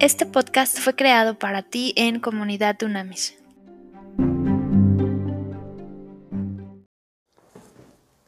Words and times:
Este 0.00 0.26
podcast 0.26 0.78
fue 0.78 0.94
creado 0.94 1.36
para 1.40 1.62
ti 1.62 1.92
en 1.96 2.20
Comunidad 2.20 2.76
Dunamis. 2.78 3.36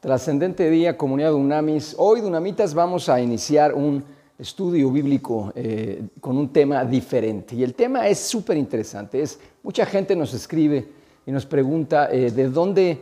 Trascendente 0.00 0.68
día, 0.68 0.96
Comunidad 0.96 1.30
Dunamis. 1.30 1.94
Hoy, 1.96 2.22
Dunamitas, 2.22 2.74
vamos 2.74 3.08
a 3.08 3.20
iniciar 3.20 3.72
un 3.72 4.02
estudio 4.36 4.90
bíblico 4.90 5.52
eh, 5.54 6.02
con 6.20 6.36
un 6.36 6.52
tema 6.52 6.84
diferente. 6.84 7.54
Y 7.54 7.62
el 7.62 7.74
tema 7.74 8.08
es 8.08 8.18
súper 8.18 8.56
interesante. 8.56 9.22
Es, 9.22 9.38
mucha 9.62 9.86
gente 9.86 10.16
nos 10.16 10.34
escribe 10.34 10.88
y 11.24 11.30
nos 11.30 11.46
pregunta 11.46 12.10
eh, 12.10 12.32
de 12.32 12.48
dónde 12.48 12.98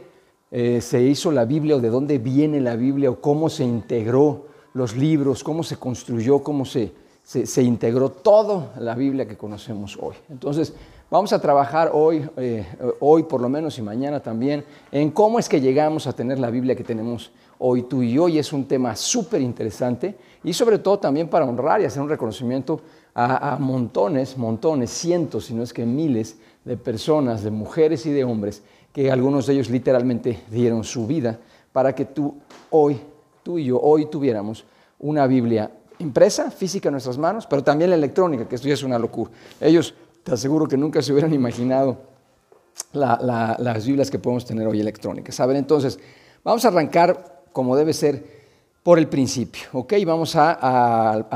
eh, 0.50 0.82
se 0.82 1.00
hizo 1.00 1.32
la 1.32 1.46
Biblia 1.46 1.76
o 1.76 1.80
de 1.80 1.88
dónde 1.88 2.18
viene 2.18 2.60
la 2.60 2.76
Biblia 2.76 3.08
o 3.08 3.18
cómo 3.18 3.48
se 3.48 3.64
integró 3.64 4.48
los 4.74 4.94
libros, 4.94 5.42
cómo 5.42 5.62
se 5.62 5.76
construyó, 5.76 6.42
cómo 6.42 6.66
se, 6.66 6.92
se, 7.28 7.62
integró 7.62 8.08
toda 8.08 8.72
la 8.78 8.94
Biblia 8.94 9.28
que 9.28 9.36
conocemos 9.36 9.98
hoy. 10.00 10.14
Entonces, 10.30 10.72
vamos 11.10 11.30
a 11.34 11.38
trabajar 11.38 11.90
hoy, 11.92 12.26
eh, 12.38 12.66
hoy 13.00 13.24
por 13.24 13.42
lo 13.42 13.50
menos 13.50 13.78
y 13.78 13.82
mañana 13.82 14.20
también, 14.20 14.64
en 14.90 15.10
cómo 15.10 15.38
es 15.38 15.46
que 15.46 15.60
llegamos 15.60 16.06
a 16.06 16.14
tener 16.14 16.38
la 16.38 16.48
Biblia 16.48 16.74
que 16.74 16.84
tenemos 16.84 17.30
hoy 17.58 17.82
tú 17.82 18.02
y 18.02 18.12
yo, 18.12 18.28
y 18.28 18.38
es 18.38 18.50
un 18.54 18.64
tema 18.64 18.96
súper 18.96 19.42
interesante, 19.42 20.16
y 20.42 20.54
sobre 20.54 20.78
todo 20.78 20.98
también 21.00 21.28
para 21.28 21.44
honrar 21.44 21.82
y 21.82 21.84
hacer 21.84 22.00
un 22.00 22.08
reconocimiento 22.08 22.80
a, 23.12 23.52
a 23.52 23.58
montones, 23.58 24.38
montones, 24.38 24.88
cientos, 24.88 25.46
si 25.46 25.54
no 25.54 25.62
es 25.62 25.74
que 25.74 25.84
miles 25.84 26.38
de 26.64 26.78
personas, 26.78 27.42
de 27.42 27.50
mujeres 27.50 28.06
y 28.06 28.12
de 28.12 28.24
hombres, 28.24 28.62
que 28.90 29.12
algunos 29.12 29.46
de 29.46 29.52
ellos 29.52 29.68
literalmente 29.68 30.44
dieron 30.50 30.82
su 30.82 31.06
vida 31.06 31.38
para 31.74 31.94
que 31.94 32.06
tú 32.06 32.36
hoy 32.70 32.98
tú 33.42 33.58
y 33.58 33.64
yo 33.64 33.78
hoy 33.80 34.06
tuviéramos 34.06 34.64
una 34.98 35.26
Biblia 35.26 35.70
impresa, 35.98 36.50
física 36.50 36.88
en 36.88 36.92
nuestras 36.92 37.18
manos, 37.18 37.46
pero 37.46 37.62
también 37.62 37.90
la 37.90 37.96
electrónica, 37.96 38.48
que 38.48 38.54
esto 38.54 38.68
ya 38.68 38.74
es 38.74 38.82
una 38.82 38.98
locura. 38.98 39.30
Ellos, 39.60 39.94
te 40.22 40.32
aseguro 40.32 40.66
que 40.68 40.76
nunca 40.76 41.02
se 41.02 41.12
hubieran 41.12 41.32
imaginado 41.32 41.98
las 42.92 43.86
Biblias 43.86 44.10
que 44.10 44.18
podemos 44.18 44.44
tener 44.44 44.66
hoy 44.66 44.80
electrónicas. 44.80 45.34
¿Saben? 45.34 45.56
Entonces, 45.56 45.98
vamos 46.44 46.64
a 46.64 46.68
arrancar 46.68 47.42
como 47.52 47.76
debe 47.76 47.92
ser 47.92 48.38
por 48.82 48.98
el 48.98 49.08
principio, 49.08 49.68
¿ok? 49.72 49.94
Vamos 50.06 50.34
a, 50.34 51.26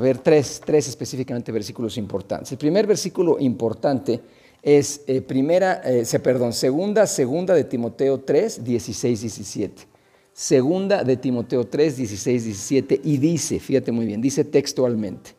ver 0.00 0.18
tres, 0.18 0.60
tres, 0.64 0.88
específicamente 0.88 1.50
versículos 1.52 1.96
importantes. 1.96 2.52
El 2.52 2.58
primer 2.58 2.86
versículo 2.86 3.38
importante 3.38 4.20
es 4.62 5.02
eh, 5.06 5.22
primera, 5.22 5.80
eh, 5.84 6.04
perdón, 6.22 6.52
segunda, 6.52 7.06
segunda 7.06 7.54
de 7.54 7.64
Timoteo 7.64 8.20
3, 8.20 8.64
16, 8.64 9.20
17. 9.20 9.93
Segunda 10.34 11.04
de 11.04 11.16
Timoteo 11.16 11.64
3, 11.64 11.96
16, 11.96 12.44
17, 12.44 13.00
y 13.04 13.18
dice, 13.18 13.60
fíjate 13.60 13.92
muy 13.92 14.04
bien, 14.04 14.20
dice 14.20 14.44
textualmente, 14.44 15.30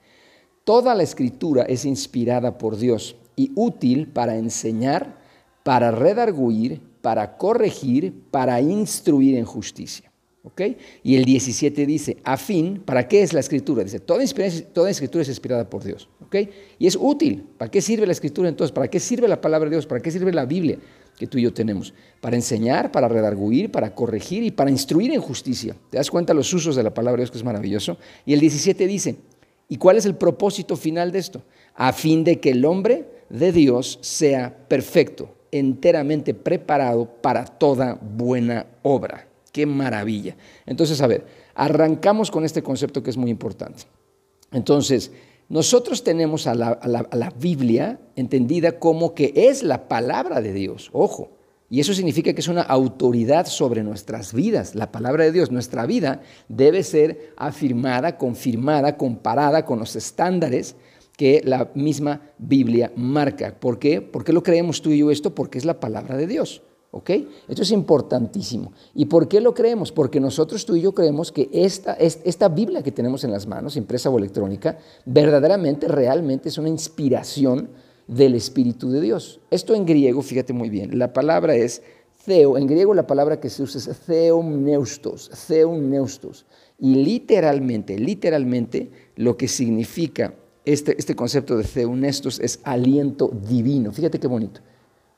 toda 0.63 0.95
la 0.95 1.03
escritura 1.03 1.63
es 1.63 1.83
inspirada 1.83 2.57
por 2.57 2.77
Dios 2.77 3.17
y 3.35 3.51
útil 3.55 4.07
para 4.07 4.37
enseñar, 4.37 5.19
para 5.63 5.91
redarguir, 5.91 6.79
para 7.01 7.35
corregir, 7.35 8.13
para 8.31 8.61
instruir 8.61 9.35
en 9.35 9.43
justicia. 9.43 10.09
¿Ok? 10.43 10.61
Y 11.03 11.15
el 11.15 11.25
17 11.25 11.85
dice, 11.87 12.17
a 12.23 12.37
fin, 12.37 12.81
¿para 12.85 13.07
qué 13.07 13.23
es 13.23 13.33
la 13.33 13.39
escritura? 13.39 13.83
Dice, 13.83 13.99
toda, 13.99 14.23
toda 14.71 14.91
escritura 14.91 15.23
es 15.23 15.27
inspirada 15.27 15.67
por 15.67 15.83
Dios. 15.83 16.07
¿Ok? 16.23 16.35
Y 16.77 16.85
es 16.85 16.95
útil. 16.95 17.43
¿Para 17.57 17.69
qué 17.69 17.81
sirve 17.81 18.05
la 18.05 18.11
escritura 18.11 18.47
entonces? 18.47 18.71
¿Para 18.71 18.87
qué 18.87 18.99
sirve 18.99 19.27
la 19.27 19.41
palabra 19.41 19.67
de 19.69 19.75
Dios? 19.75 19.87
¿Para 19.87 20.01
qué 20.01 20.11
sirve 20.11 20.31
la 20.31 20.45
Biblia? 20.45 20.77
Que 21.17 21.27
tú 21.27 21.37
y 21.37 21.43
yo 21.43 21.53
tenemos, 21.53 21.93
para 22.21 22.35
enseñar, 22.35 22.91
para 22.91 23.07
redarguir, 23.07 23.71
para 23.71 23.93
corregir 23.93 24.43
y 24.43 24.51
para 24.51 24.69
instruir 24.69 25.13
en 25.13 25.21
justicia. 25.21 25.75
¿Te 25.89 25.97
das 25.97 26.11
cuenta 26.11 26.33
los 26.33 26.53
usos 26.53 26.75
de 26.75 26.83
la 26.83 26.93
palabra 26.93 27.17
de 27.17 27.23
Dios 27.23 27.31
que 27.31 27.37
es 27.37 27.43
maravilloso? 27.43 27.97
Y 28.25 28.33
el 28.33 28.39
17 28.39 28.87
dice, 28.87 29.15
¿y 29.69 29.77
cuál 29.77 29.97
es 29.97 30.05
el 30.05 30.15
propósito 30.15 30.75
final 30.75 31.11
de 31.11 31.19
esto? 31.19 31.43
A 31.75 31.93
fin 31.93 32.23
de 32.23 32.39
que 32.39 32.51
el 32.51 32.65
hombre 32.65 33.09
de 33.29 33.51
Dios 33.51 33.99
sea 34.01 34.67
perfecto, 34.67 35.33
enteramente 35.51 36.33
preparado 36.33 37.05
para 37.21 37.45
toda 37.45 37.97
buena 38.01 38.65
obra. 38.83 39.27
Qué 39.51 39.65
maravilla. 39.65 40.35
Entonces, 40.65 41.01
a 41.01 41.07
ver, 41.07 41.25
arrancamos 41.53 42.29
con 42.29 42.43
este 42.43 42.61
concepto 42.61 43.01
que 43.01 43.09
es 43.09 43.17
muy 43.17 43.29
importante. 43.29 43.83
Entonces, 44.51 45.11
nosotros 45.47 46.03
tenemos 46.03 46.47
a 46.47 46.55
la, 46.55 47.33
Biblia 47.39 47.99
entendida 48.15 48.79
como 48.79 49.13
que 49.13 49.31
es 49.35 49.61
la 49.61 49.87
palabra 49.87 50.41
de 50.41 50.53
Dios, 50.53 50.89
ojo, 50.91 51.31
y 51.69 51.79
eso 51.79 51.93
significa 51.93 52.33
que 52.33 52.41
es 52.41 52.47
una 52.47 52.61
autoridad 52.61 53.47
sobre 53.47 53.83
nuestras 53.83 54.33
vidas. 54.33 54.75
La 54.75 54.91
palabra 54.91 55.23
de 55.23 55.31
Dios, 55.31 55.51
nuestra 55.51 55.85
vida 55.85 56.21
debe 56.47 56.83
ser 56.83 57.33
afirmada, 57.37 58.17
confirmada, 58.17 58.97
comparada 58.97 59.65
con 59.65 59.79
los 59.79 59.95
estándares 59.95 60.75
que 61.17 61.41
la 61.43 61.71
misma 61.73 62.21
Biblia 62.37 62.91
marca. 62.95 63.55
¿Por 63.59 63.79
qué? 63.79 64.01
¿Por 64.01 64.23
qué 64.23 64.33
lo 64.33 64.43
creemos 64.43 64.81
tú 64.81 64.91
y 64.91 64.99
yo 64.99 65.11
esto? 65.11 65.33
Porque 65.33 65.57
es 65.57 65.65
la 65.65 65.79
palabra 65.79 66.17
de 66.17 66.27
Dios. 66.27 66.61
¿Ok? 66.95 67.09
Esto 67.49 67.61
es 67.61 67.71
importantísimo. 67.71 68.71
¿Y 68.93 69.05
por 69.07 69.27
qué 69.27 69.41
lo 69.41 69.53
creemos? 69.53 69.91
Porque 69.91 70.21
nosotros 70.21 70.65
tú 70.65 70.77
y 70.77 70.81
yo 70.81 70.93
creemos 70.93 71.29
que 71.29 71.49
esta, 71.51 71.91
esta 71.95 72.47
Biblia 72.47 72.83
que 72.83 72.93
tenemos 72.93 73.25
en 73.25 73.31
las 73.31 73.47
manos, 73.47 73.75
impresa 73.75 74.09
o 74.09 74.17
electrónica, 74.17 74.77
verdaderamente, 75.05 75.89
realmente 75.89 76.47
es 76.47 76.57
una 76.57 76.69
inspiración 76.69 77.67
del 78.07 78.33
Espíritu 78.33 78.89
de 78.91 79.01
Dios. 79.01 79.41
Esto 79.51 79.75
en 79.75 79.85
griego, 79.85 80.21
fíjate 80.21 80.53
muy 80.53 80.69
bien, 80.69 80.97
la 80.97 81.11
palabra 81.11 81.53
es 81.53 81.81
theo. 82.23 82.57
En 82.57 82.65
griego 82.65 82.93
la 82.93 83.07
palabra 83.07 83.41
que 83.41 83.49
se 83.49 83.63
usa 83.63 83.91
es 83.91 83.99
theomneustos, 84.05 85.29
theomneustos. 85.49 86.45
Y 86.79 86.95
literalmente, 86.95 87.99
literalmente, 87.99 88.89
lo 89.17 89.35
que 89.35 89.49
significa 89.49 90.33
este, 90.63 90.95
este 90.97 91.13
concepto 91.13 91.57
de 91.57 91.65
theomneustos 91.65 92.39
es 92.39 92.61
aliento 92.63 93.29
divino. 93.49 93.91
Fíjate 93.91 94.17
qué 94.17 94.27
bonito. 94.27 94.61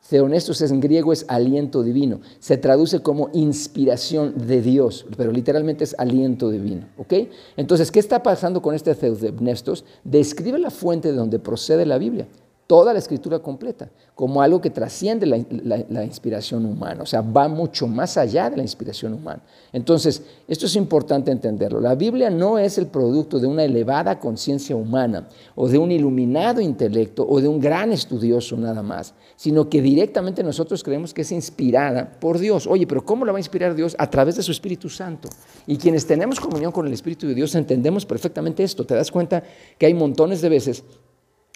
Theonestos 0.09 0.61
en 0.61 0.79
griego 0.79 1.11
es 1.11 1.25
aliento 1.27 1.83
divino. 1.83 2.21
Se 2.39 2.57
traduce 2.57 3.01
como 3.01 3.29
inspiración 3.33 4.47
de 4.47 4.61
Dios, 4.61 5.05
pero 5.17 5.31
literalmente 5.31 5.83
es 5.83 5.95
aliento 5.97 6.49
divino. 6.49 6.87
¿ok? 6.97 7.13
Entonces, 7.57 7.91
¿qué 7.91 7.99
está 7.99 8.23
pasando 8.23 8.61
con 8.61 8.73
este 8.73 8.95
Theonestos? 8.95 9.83
Describe 10.03 10.59
la 10.59 10.71
fuente 10.71 11.11
de 11.11 11.17
donde 11.17 11.39
procede 11.39 11.85
la 11.85 11.97
Biblia 11.97 12.27
toda 12.67 12.91
la 12.91 12.99
escritura 12.99 13.39
completa, 13.39 13.89
como 14.13 14.41
algo 14.41 14.59
que 14.59 14.69
trasciende 14.69 15.25
la, 15.25 16.03
inspiración 16.03 16.65
humana, 16.65 17.03
o 17.03 17.05
sea, 17.05 17.21
va 17.21 17.47
mucho 17.47 17.87
más 17.87 18.17
allá 18.17 18.49
de 18.49 18.57
la 18.57 18.63
inspiración 18.63 19.13
humana. 19.13 19.41
Entonces, 19.71 20.21
esto 20.49 20.65
es 20.65 20.75
importante 20.75 21.31
entenderlo. 21.31 21.79
La 21.79 21.95
Biblia 21.95 22.29
no 22.29 22.59
es 22.59 22.77
el 22.77 22.87
producto 22.87 23.39
de 23.39 23.47
una 23.47 23.63
elevada 23.63 24.19
conciencia 24.19 24.75
humana, 24.75 25.29
o 25.55 25.69
de 25.69 25.77
un 25.77 25.91
iluminado 25.91 26.59
intelecto, 26.59 27.25
o 27.27 27.39
de 27.39 27.47
un 27.47 27.61
gran 27.61 27.93
estudioso 27.93 28.57
nada 28.57 28.83
más, 28.83 29.13
sino 29.37 29.69
que 29.69 29.81
directamente 29.81 30.43
nosotros 30.43 30.83
creemos 30.83 31.13
que 31.13 31.21
es 31.21 31.31
inspirada 31.31 32.19
por 32.19 32.37
Dios. 32.37 32.67
Oye, 32.67 32.85
pero 32.85 33.05
¿cómo 33.05 33.23
la 33.23 33.31
va 33.31 33.37
a 33.37 33.39
inspirar 33.39 33.75
Dios? 33.75 33.95
A 33.97 34.09
través 34.09 34.35
de 34.35 34.43
su 34.43 34.51
Espíritu 34.51 34.89
Santo. 34.89 35.29
Y 35.65 35.77
quienes 35.77 36.05
tenemos 36.05 36.39
comunión 36.39 36.73
con 36.73 36.85
el 36.85 36.93
Espíritu 36.93 37.27
de 37.27 37.35
Dios 37.35 37.55
entendemos 37.55 38.05
perfectamente 38.05 38.63
esto. 38.63 38.85
Te 38.85 38.95
das 38.95 39.09
cuenta 39.09 39.41
que 39.77 39.85
hay 39.85 39.93
montones 39.93 40.41
de 40.41 40.49
veces 40.49 40.83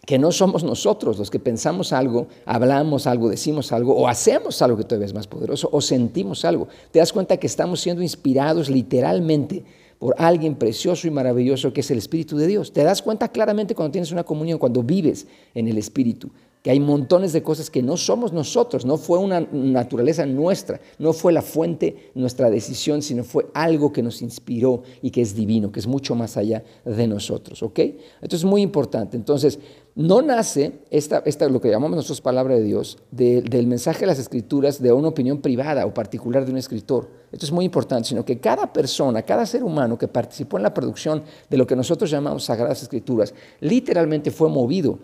que 0.06 0.18
no 0.18 0.32
somos 0.32 0.64
nosotros 0.64 1.20
los 1.20 1.30
que 1.30 1.40
pensamos 1.40 1.94
algo, 1.94 2.28
hablamos 2.46 3.06
algo, 3.06 3.30
decimos 3.30 3.72
algo, 3.72 3.96
o 3.96 4.08
hacemos 4.08 4.62
algo 4.62 4.78
que 4.78 4.84
todavía 4.84 5.06
es 5.06 5.14
más 5.14 5.28
poderoso, 5.28 5.70
o 5.72 5.80
sentimos 5.82 6.44
algo. 6.44 6.68
Te 6.92 7.00
das 7.00 7.14
cuenta 7.14 7.38
que 7.38 7.48
estamos 7.48 7.82
siendo 7.82 8.02
inspirados 8.02 8.70
literalmente 8.70 9.64
por 10.00 10.16
alguien 10.18 10.56
precioso 10.56 11.08
y 11.08 11.12
maravilloso 11.12 11.74
que 11.74 11.82
es 11.82 11.92
el 11.92 12.00
Espíritu 12.00 12.36
de 12.36 12.48
Dios. 12.48 12.74
Te 12.74 12.84
das 12.84 13.04
cuenta 13.04 13.28
claramente 13.28 13.76
cuando 13.76 13.92
tienes 13.92 14.12
una 14.12 14.24
comunión, 14.24 14.58
cuando 14.58 14.82
vives 14.82 15.28
en 15.54 15.68
el 15.68 15.78
Espíritu 15.78 16.32
que 16.62 16.70
hay 16.70 16.80
montones 16.80 17.34
de 17.34 17.42
cosas 17.42 17.70
que 17.70 17.82
no 17.82 17.98
somos 17.98 18.34
nosotros, 18.34 18.86
no 18.86 18.98
fue 18.98 19.18
una 19.18 19.42
naturaleza 19.52 20.26
nuestra, 20.28 20.80
no 21.00 21.12
fue 21.12 21.34
la 21.34 21.42
fuente 21.42 22.12
nuestra 22.14 22.52
decisión, 22.52 23.02
sino 23.02 23.24
fue 23.24 23.48
algo 23.54 23.92
que 23.92 24.04
nos 24.04 24.22
inspiró 24.22 24.84
y 25.02 25.10
que 25.10 25.22
es 25.22 25.36
divino, 25.36 25.72
que 25.72 25.80
es 25.80 25.88
mucho 25.88 26.14
más 26.14 26.38
allá 26.38 26.64
de 26.86 27.08
nosotros, 27.08 27.64
¿ok? 27.64 27.80
Esto 28.22 28.36
es 28.36 28.46
muy 28.46 28.62
importante. 28.62 29.18
Entonces, 29.18 29.58
no 29.96 30.22
nace 30.22 30.80
esta, 30.90 31.22
esta 31.26 31.50
lo 31.50 31.60
que 31.60 31.70
llamamos 31.70 31.98
nosotros 31.98 32.22
palabra 32.22 32.56
de 32.56 32.64
Dios, 32.64 32.98
del 33.12 33.68
mensaje 33.68 34.02
de 34.02 34.08
las 34.08 34.20
escrituras 34.20 34.82
de 34.82 34.92
una 34.94 35.10
opinión 35.10 35.42
privada 35.42 35.86
o 35.86 35.94
particular 35.94 36.46
de 36.46 36.52
un 36.52 36.58
escritor. 36.58 37.10
Esto 37.32 37.46
es 37.46 37.52
muy 37.52 37.66
importante, 37.66 38.10
sino 38.10 38.24
que 38.24 38.40
cada 38.40 38.72
persona, 38.72 39.22
cada 39.24 39.46
ser 39.46 39.64
humano 39.64 39.98
que 39.98 40.08
participó 40.08 40.58
en 40.58 40.64
la 40.64 40.74
producción 40.74 41.24
de 41.50 41.58
lo 41.58 41.68
que 41.68 41.76
nosotros 41.76 42.10
llamamos 42.10 42.46
sagradas 42.46 42.82
escrituras, 42.82 43.34
literalmente 43.60 44.32
fue 44.32 44.50
movido 44.50 45.00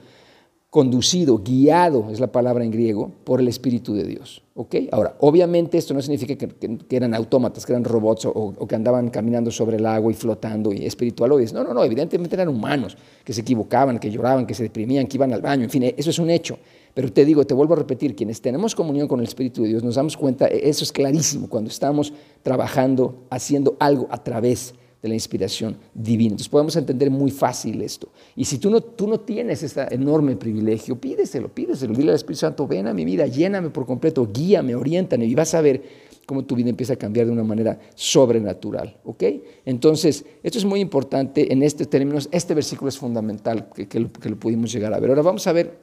conducido, 0.78 1.40
guiado, 1.40 2.12
es 2.12 2.20
la 2.20 2.28
palabra 2.28 2.64
en 2.64 2.70
griego, 2.70 3.12
por 3.24 3.40
el 3.40 3.48
Espíritu 3.48 3.96
de 3.96 4.04
Dios. 4.04 4.44
Ahora, 4.92 5.16
obviamente 5.22 5.76
esto 5.76 5.96
no 5.96 6.04
significa 6.04 6.36
que, 6.36 6.96
eran 6.96 7.16
autómatas, 7.16 7.66
que 7.66 7.72
eran 7.72 7.84
robots 7.84 8.28
o, 8.28 8.54
que 8.68 8.76
andaban 8.76 9.10
caminando 9.10 9.50
sobre 9.50 9.78
el 9.78 9.88
agua 9.88 10.12
y 10.12 10.14
flotando 10.14 10.72
y 10.72 10.86
espiritualoides. 10.86 11.52
No, 11.52 11.64
no, 11.64 11.74
no, 11.74 11.84
evidentemente 11.84 12.36
eran 12.36 12.50
humanos, 12.50 12.96
que 13.24 13.34
se 13.34 13.42
equivocaban, 13.42 13.98
que 13.98 14.12
lloraban, 14.12 14.46
que 14.46 14.54
se 14.54 14.62
deprimían, 14.62 15.08
que 15.08 15.18
iban 15.18 15.34
al 15.34 15.42
baño, 15.42 15.64
en 15.64 15.72
fin, 15.72 15.82
eso 15.98 16.12
es 16.12 16.20
un 16.20 16.30
hecho. 16.30 16.60
Pero 16.94 17.12
te 17.12 17.26
digo, 17.26 17.44
te 17.44 17.56
vuelvo 17.56 17.74
a 17.74 17.78
repetir, 17.78 18.16
quienes 18.16 18.40
tenemos 18.40 18.76
comunión 18.76 19.08
con 19.08 19.20
el 19.20 19.26
Espíritu 19.26 19.64
de 19.64 19.70
Dios, 19.70 19.84
nos 19.84 19.96
damos 19.96 20.16
cuenta, 20.16 20.46
eso 20.46 20.84
es 20.84 20.92
clarísimo, 20.92 21.50
cuando 21.50 21.72
estamos 21.72 22.14
trabajando, 22.44 23.26
haciendo 23.32 23.78
algo 23.80 24.06
a 24.12 24.24
través 24.24 24.76
de 24.76 24.87
la 25.02 25.14
inspiración 25.14 25.78
divina. 25.94 26.32
Entonces 26.32 26.50
podemos 26.50 26.76
entender 26.76 27.10
muy 27.10 27.32
fácil 27.32 27.82
esto. 27.82 28.10
Y 28.36 28.46
si 28.46 28.58
tú 28.58 28.70
no, 28.70 28.82
tú 28.82 29.08
no 29.08 29.20
tienes 29.20 29.64
este 29.64 29.94
enorme 29.94 30.36
privilegio, 30.36 31.00
pídeselo, 31.00 31.54
pídeselo. 31.54 31.94
Dile 31.94 32.10
al 32.10 32.16
Espíritu 32.16 32.40
Santo, 32.40 32.68
ven 32.68 32.88
a 32.88 32.94
mi 32.94 33.06
vida, 33.06 33.28
lléname 33.28 33.70
por 33.70 33.86
completo, 33.86 34.28
guíame, 34.32 34.76
oriéntame 34.76 35.26
y 35.26 35.36
vas 35.36 35.54
a 35.54 35.62
ver 35.62 35.84
cómo 36.26 36.44
tu 36.44 36.56
vida 36.56 36.70
empieza 36.70 36.94
a 36.94 36.98
cambiar 36.98 37.28
de 37.28 37.32
una 37.32 37.44
manera 37.44 37.80
sobrenatural. 37.96 38.98
¿ok? 39.06 39.24
Entonces, 39.66 40.26
esto 40.44 40.58
es 40.58 40.66
muy 40.66 40.80
importante 40.80 41.52
en 41.54 41.64
este 41.64 41.86
términos. 41.86 42.28
Este 42.32 42.54
versículo 42.54 42.90
es 42.90 42.98
fundamental 42.98 43.70
que, 43.74 43.88
que, 43.88 44.00
lo, 44.00 44.12
que 44.12 44.30
lo 44.30 44.38
pudimos 44.38 44.72
llegar 44.72 44.94
a 44.94 45.00
ver. 45.00 45.10
Ahora 45.10 45.22
vamos 45.22 45.48
a 45.48 45.54
ver 45.54 45.78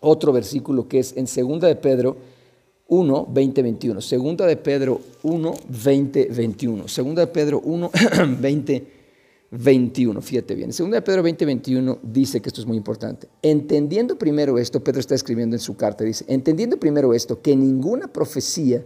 otro 0.00 0.32
versículo 0.32 0.88
que 0.88 1.00
es 1.00 1.16
en 1.16 1.24
2 1.24 1.60
de 1.60 1.76
Pedro 1.76 2.37
1, 2.88 3.26
20, 3.30 3.62
21. 3.62 4.00
Segunda 4.00 4.46
de 4.46 4.56
Pedro 4.56 5.00
1, 5.22 5.54
20, 5.68 6.28
21. 6.30 6.88
Segunda 6.88 7.26
de 7.26 7.26
Pedro 7.28 7.60
1, 7.60 7.90
20, 8.40 8.86
21. 9.50 10.22
Fíjate 10.22 10.54
bien. 10.54 10.72
Segunda 10.72 10.96
de 10.96 11.02
Pedro 11.02 11.22
20, 11.22 11.44
21 11.44 11.98
dice 12.02 12.40
que 12.40 12.48
esto 12.48 12.62
es 12.62 12.66
muy 12.66 12.78
importante. 12.78 13.28
Entendiendo 13.42 14.16
primero 14.16 14.58
esto, 14.58 14.82
Pedro 14.82 15.00
está 15.00 15.14
escribiendo 15.14 15.54
en 15.54 15.60
su 15.60 15.76
carta, 15.76 16.02
dice, 16.02 16.24
entendiendo 16.28 16.78
primero 16.78 17.12
esto, 17.12 17.42
que 17.42 17.54
ninguna 17.54 18.08
profecía 18.10 18.82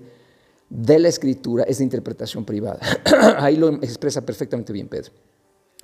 de 0.69 0.99
la 0.99 1.09
escritura 1.09 1.63
es 1.65 1.79
de 1.79 1.85
interpretación 1.85 2.45
privada. 2.45 2.81
Ahí 3.39 3.57
lo 3.57 3.69
expresa 3.75 4.23
perfectamente 4.23 4.73
bien 4.73 4.89
Pedro. 4.89 5.13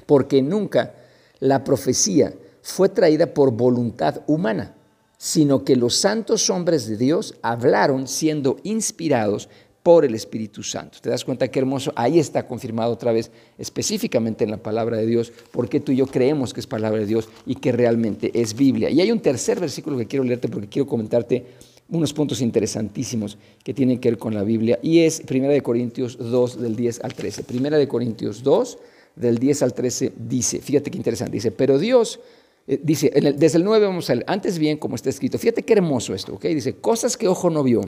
Porque 0.07 0.43
nunca 0.43 0.95
la 1.39 1.63
profecía 1.63 2.35
fue 2.63 2.89
traída 2.89 3.33
por 3.33 3.53
voluntad 3.53 4.23
humana 4.27 4.75
sino 5.19 5.65
que 5.65 5.77
los 5.77 5.97
santos 5.97 6.49
hombres 6.49 6.87
de 6.87 6.97
Dios 6.97 7.35
hablaron 7.43 8.09
siendo 8.09 8.57
inspirados 8.63 9.49
por 9.83 10.05
el 10.05 10.15
Espíritu 10.15 10.63
Santo. 10.63 10.99
¿Te 11.01 11.11
das 11.11 11.25
cuenta 11.25 11.49
qué 11.49 11.59
hermoso? 11.59 11.93
Ahí 11.97 12.19
está 12.19 12.47
confirmado 12.47 12.93
otra 12.93 13.11
vez 13.11 13.31
específicamente 13.59 14.45
en 14.45 14.51
la 14.51 14.59
palabra 14.59 14.97
de 14.99 15.07
Dios, 15.07 15.33
porque 15.51 15.81
tú 15.81 15.93
y 15.93 15.97
yo 15.97 16.07
creemos 16.07 16.53
que 16.55 16.61
es 16.61 16.67
palabra 16.67 17.01
de 17.01 17.07
Dios 17.07 17.29
y 17.47 17.57
que 17.57 17.73
realmente 17.73 18.31
es 18.35 18.55
Biblia. 18.55 18.91
Y 18.91 19.01
hay 19.01 19.11
un 19.11 19.21
tercer 19.21 19.59
versículo 19.59 19.99
que 19.99 20.07
quiero 20.07 20.25
leerte 20.25 20.49
porque 20.49 20.69
quiero 20.69 20.87
comentarte 20.87 21.47
unos 21.89 22.13
puntos 22.13 22.41
interesantísimos 22.41 23.39
que 23.65 23.73
tienen 23.73 23.99
que 23.99 24.11
ver 24.11 24.19
con 24.19 24.35
la 24.35 24.43
Biblia 24.43 24.79
y 24.83 25.01
es 25.01 25.23
1 25.29 25.63
Corintios 25.63 26.19
2 26.19 26.61
del 26.61 26.77
10 26.77 27.01
al 27.03 27.15
13. 27.15 27.45
1 27.51 27.89
Corintios 27.89 28.43
2 28.43 28.79
del 29.17 29.39
10 29.39 29.63
al 29.63 29.73
13 29.73 30.13
dice, 30.17 30.61
fíjate 30.61 30.91
qué 30.91 30.99
interesante, 30.99 31.33
dice, 31.33 31.51
pero 31.51 31.79
Dios 31.79 32.21
eh, 32.69 32.79
dice, 32.83 33.11
desde 33.37 33.57
el 33.57 33.65
9 33.65 33.87
vamos 33.87 34.11
a 34.11 34.15
ver, 34.15 34.25
antes 34.29 34.59
bien 34.59 34.77
como 34.77 34.95
está 34.95 35.09
escrito, 35.09 35.39
fíjate 35.39 35.63
qué 35.63 35.73
hermoso 35.73 36.15
esto, 36.15 36.35
¿ok? 36.35 36.45
Dice, 36.45 36.75
cosas 36.75 37.17
que 37.17 37.27
ojo 37.27 37.49
no 37.49 37.63
vio, 37.63 37.81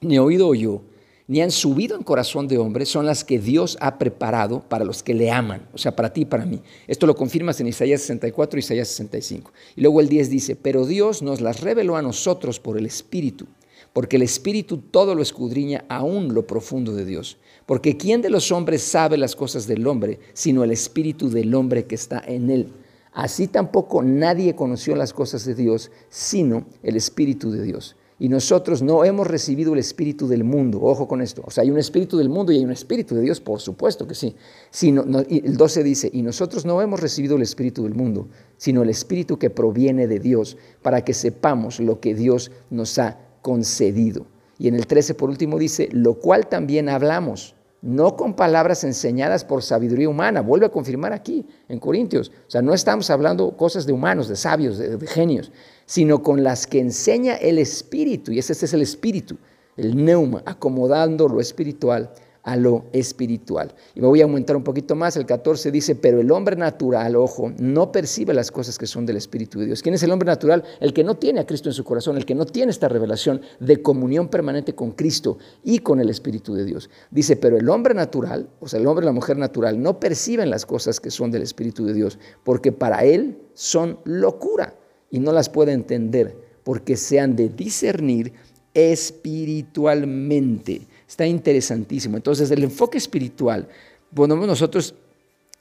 ni 0.00 0.18
oído 0.18 0.48
oyó, 0.48 0.82
ni 1.28 1.40
han 1.40 1.52
subido 1.52 1.96
en 1.96 2.02
corazón 2.02 2.48
de 2.48 2.58
hombre, 2.58 2.86
son 2.86 3.06
las 3.06 3.22
que 3.22 3.38
Dios 3.38 3.78
ha 3.80 3.98
preparado 3.98 4.64
para 4.68 4.84
los 4.84 5.04
que 5.04 5.14
le 5.14 5.30
aman, 5.30 5.68
o 5.72 5.78
sea, 5.78 5.94
para 5.94 6.12
ti 6.12 6.22
y 6.22 6.24
para 6.24 6.44
mí. 6.44 6.60
Esto 6.88 7.06
lo 7.06 7.14
confirmas 7.14 7.60
en 7.60 7.68
Isaías 7.68 8.00
64 8.00 8.58
y 8.58 8.60
Isaías 8.60 8.88
65. 8.88 9.52
Y 9.76 9.80
luego 9.82 10.00
el 10.00 10.08
10 10.08 10.28
dice, 10.28 10.56
pero 10.56 10.86
Dios 10.86 11.22
nos 11.22 11.40
las 11.40 11.60
reveló 11.60 11.94
a 11.94 12.02
nosotros 12.02 12.58
por 12.58 12.76
el 12.76 12.86
Espíritu, 12.86 13.46
porque 13.92 14.16
el 14.16 14.22
Espíritu 14.22 14.78
todo 14.78 15.14
lo 15.14 15.22
escudriña 15.22 15.84
aún 15.88 16.34
lo 16.34 16.48
profundo 16.48 16.96
de 16.96 17.04
Dios. 17.04 17.36
Porque 17.64 17.96
¿quién 17.96 18.22
de 18.22 18.30
los 18.30 18.50
hombres 18.50 18.82
sabe 18.82 19.16
las 19.16 19.36
cosas 19.36 19.68
del 19.68 19.86
hombre, 19.86 20.18
sino 20.32 20.64
el 20.64 20.72
Espíritu 20.72 21.30
del 21.30 21.54
hombre 21.54 21.84
que 21.84 21.94
está 21.94 22.20
en 22.26 22.50
él? 22.50 22.72
Así 23.12 23.48
tampoco 23.48 24.02
nadie 24.02 24.54
conoció 24.54 24.94
las 24.94 25.12
cosas 25.12 25.44
de 25.44 25.54
Dios, 25.54 25.90
sino 26.08 26.66
el 26.82 26.96
Espíritu 26.96 27.50
de 27.50 27.62
Dios. 27.62 27.96
Y 28.20 28.28
nosotros 28.28 28.82
no 28.82 29.02
hemos 29.04 29.26
recibido 29.26 29.72
el 29.72 29.78
Espíritu 29.78 30.28
del 30.28 30.44
mundo. 30.44 30.78
Ojo 30.82 31.08
con 31.08 31.22
esto. 31.22 31.42
O 31.46 31.50
sea, 31.50 31.62
hay 31.62 31.70
un 31.70 31.78
Espíritu 31.78 32.18
del 32.18 32.28
mundo 32.28 32.52
y 32.52 32.58
hay 32.58 32.64
un 32.64 32.70
Espíritu 32.70 33.14
de 33.14 33.22
Dios, 33.22 33.40
por 33.40 33.60
supuesto 33.60 34.06
que 34.06 34.14
sí. 34.14 34.36
Sino, 34.70 35.04
el 35.28 35.56
12 35.56 35.82
dice, 35.82 36.10
y 36.12 36.20
nosotros 36.20 36.66
no 36.66 36.82
hemos 36.82 37.00
recibido 37.00 37.36
el 37.36 37.42
Espíritu 37.42 37.84
del 37.84 37.94
mundo, 37.94 38.28
sino 38.58 38.82
el 38.82 38.90
Espíritu 38.90 39.38
que 39.38 39.48
proviene 39.48 40.06
de 40.06 40.20
Dios, 40.20 40.58
para 40.82 41.02
que 41.02 41.14
sepamos 41.14 41.80
lo 41.80 41.98
que 41.98 42.14
Dios 42.14 42.50
nos 42.68 42.98
ha 42.98 43.18
concedido. 43.40 44.26
Y 44.58 44.68
en 44.68 44.74
el 44.74 44.86
13 44.86 45.14
por 45.14 45.30
último 45.30 45.58
dice, 45.58 45.88
lo 45.90 46.14
cual 46.14 46.46
también 46.46 46.90
hablamos 46.90 47.54
no 47.82 48.16
con 48.16 48.34
palabras 48.34 48.84
enseñadas 48.84 49.44
por 49.44 49.62
sabiduría 49.62 50.08
humana. 50.08 50.40
Vuelve 50.42 50.66
a 50.66 50.70
confirmar 50.70 51.12
aquí 51.12 51.46
en 51.68 51.78
Corintios. 51.78 52.30
O 52.46 52.50
sea, 52.50 52.62
no 52.62 52.74
estamos 52.74 53.10
hablando 53.10 53.56
cosas 53.56 53.86
de 53.86 53.92
humanos, 53.92 54.28
de 54.28 54.36
sabios, 54.36 54.78
de, 54.78 55.06
genios, 55.06 55.50
sino 55.86 56.22
con 56.22 56.42
las 56.42 56.66
que 56.66 56.80
enseña 56.80 57.34
el 57.36 57.58
Espíritu. 57.58 58.32
Y 58.32 58.38
ese 58.38 58.52
es 58.52 58.72
el 58.74 58.82
Espíritu, 58.82 59.38
el 59.76 60.04
neuma, 60.04 60.42
acomodando 60.44 61.28
lo 61.28 61.40
espiritual 61.40 62.12
a 62.42 62.56
lo 62.56 62.84
espiritual. 62.92 63.74
Y 63.94 64.00
me 64.00 64.06
voy 64.06 64.20
a 64.20 64.24
aumentar 64.24 64.56
un 64.56 64.64
poquito 64.64 64.94
más, 64.94 65.16
el 65.16 65.26
14 65.26 65.70
dice, 65.70 65.94
pero 65.94 66.20
el 66.20 66.30
hombre 66.30 66.56
natural, 66.56 67.16
ojo, 67.16 67.52
no 67.58 67.92
percibe 67.92 68.34
las 68.34 68.50
cosas 68.50 68.78
que 68.78 68.86
son 68.86 69.06
del 69.06 69.16
Espíritu 69.16 69.60
de 69.60 69.66
Dios. 69.66 69.82
¿Quién 69.82 69.94
es 69.94 70.02
el 70.02 70.10
hombre 70.10 70.26
natural? 70.26 70.64
El 70.80 70.92
que 70.92 71.04
no 71.04 71.16
tiene 71.16 71.40
a 71.40 71.46
Cristo 71.46 71.68
en 71.68 71.74
su 71.74 71.84
corazón, 71.84 72.16
el 72.16 72.24
que 72.24 72.34
no 72.34 72.46
tiene 72.46 72.70
esta 72.70 72.88
revelación 72.88 73.42
de 73.58 73.82
comunión 73.82 74.28
permanente 74.28 74.74
con 74.74 74.92
Cristo 74.92 75.38
y 75.62 75.80
con 75.80 76.00
el 76.00 76.08
Espíritu 76.08 76.54
de 76.54 76.64
Dios. 76.64 76.88
Dice, 77.10 77.36
pero 77.36 77.58
el 77.58 77.68
hombre 77.68 77.94
natural, 77.94 78.48
o 78.60 78.68
sea, 78.68 78.80
el 78.80 78.86
hombre 78.86 79.04
y 79.04 79.06
la 79.06 79.12
mujer 79.12 79.36
natural, 79.36 79.82
no 79.82 80.00
perciben 80.00 80.50
las 80.50 80.64
cosas 80.64 81.00
que 81.00 81.10
son 81.10 81.30
del 81.30 81.42
Espíritu 81.42 81.84
de 81.84 81.92
Dios, 81.92 82.18
porque 82.44 82.72
para 82.72 83.04
él 83.04 83.38
son 83.54 83.98
locura 84.04 84.74
y 85.10 85.18
no 85.18 85.32
las 85.32 85.50
puede 85.50 85.72
entender, 85.72 86.36
porque 86.64 86.96
se 86.96 87.20
han 87.20 87.36
de 87.36 87.48
discernir 87.48 88.32
espiritualmente 88.72 90.86
Está 91.10 91.26
interesantísimo. 91.26 92.16
Entonces, 92.16 92.52
el 92.52 92.62
enfoque 92.62 92.96
espiritual, 92.96 93.66
podemos 94.14 94.46
nosotros 94.46 94.94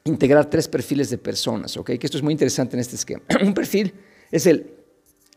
integrar 0.04 0.48
tres 0.48 0.68
perfiles 0.68 1.10
de 1.10 1.18
personas, 1.18 1.75
¿ok? 1.75 1.94
Que 1.98 2.06
esto 2.06 2.18
es 2.18 2.24
muy 2.24 2.34
interesante 2.34 2.75
en 2.75 2.81
este 2.81 2.96
esquema. 2.96 3.24
Un 3.42 3.56
perfil 3.56 3.92
es 4.30 4.46
el 4.46 4.69